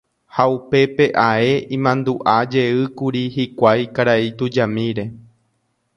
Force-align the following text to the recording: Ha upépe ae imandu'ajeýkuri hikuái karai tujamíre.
Ha 0.35 0.45
upépe 0.53 1.05
ae 1.25 1.51
imandu'ajeýkuri 1.77 3.23
hikuái 3.37 3.87
karai 3.99 4.21
tujamíre. 4.41 5.07